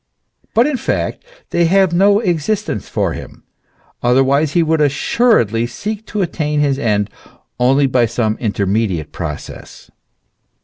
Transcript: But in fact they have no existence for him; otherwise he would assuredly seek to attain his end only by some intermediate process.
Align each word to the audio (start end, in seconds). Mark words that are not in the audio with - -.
But 0.55 0.65
in 0.65 0.77
fact 0.77 1.23
they 1.51 1.65
have 1.65 1.93
no 1.93 2.19
existence 2.21 2.89
for 2.89 3.13
him; 3.13 3.43
otherwise 4.01 4.53
he 4.53 4.63
would 4.63 4.81
assuredly 4.81 5.67
seek 5.67 6.07
to 6.07 6.23
attain 6.23 6.59
his 6.59 6.79
end 6.79 7.07
only 7.59 7.85
by 7.85 8.07
some 8.07 8.35
intermediate 8.41 9.11
process. 9.11 9.91